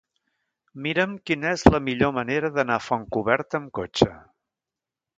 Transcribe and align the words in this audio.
Mira'm 0.85 1.13
quina 1.31 1.51
és 1.59 1.67
la 1.75 1.81
millor 1.89 2.15
manera 2.17 2.51
d'anar 2.57 2.81
a 2.81 2.85
Fontcoberta 2.89 3.63
amb 3.63 3.73
cotxe. 3.81 4.13